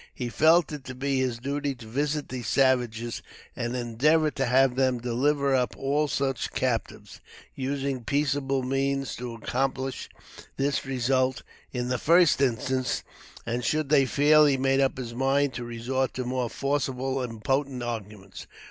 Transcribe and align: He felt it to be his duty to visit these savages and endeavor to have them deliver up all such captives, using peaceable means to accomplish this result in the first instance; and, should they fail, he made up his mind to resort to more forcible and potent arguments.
He 0.15 0.29
felt 0.29 0.71
it 0.71 0.83
to 0.85 0.95
be 0.95 1.19
his 1.19 1.37
duty 1.37 1.75
to 1.75 1.85
visit 1.85 2.29
these 2.29 2.47
savages 2.47 3.21
and 3.55 3.75
endeavor 3.75 4.31
to 4.31 4.47
have 4.47 4.75
them 4.75 4.97
deliver 4.97 5.53
up 5.53 5.75
all 5.77 6.07
such 6.07 6.51
captives, 6.53 7.19
using 7.53 8.03
peaceable 8.03 8.63
means 8.63 9.15
to 9.17 9.35
accomplish 9.35 10.09
this 10.57 10.87
result 10.87 11.43
in 11.71 11.89
the 11.89 11.99
first 11.99 12.41
instance; 12.41 13.03
and, 13.45 13.63
should 13.63 13.89
they 13.89 14.07
fail, 14.07 14.47
he 14.47 14.57
made 14.57 14.79
up 14.79 14.97
his 14.97 15.13
mind 15.13 15.53
to 15.53 15.63
resort 15.63 16.15
to 16.15 16.25
more 16.25 16.49
forcible 16.49 17.21
and 17.21 17.43
potent 17.43 17.83
arguments. 17.83 18.47